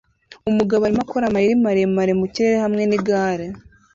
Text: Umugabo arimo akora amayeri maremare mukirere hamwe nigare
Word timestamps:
Umugabo 0.49 0.81
arimo 0.83 1.01
akora 1.05 1.25
amayeri 1.27 1.55
maremare 1.65 2.11
mukirere 2.19 2.57
hamwe 2.63 2.83
nigare 2.85 3.45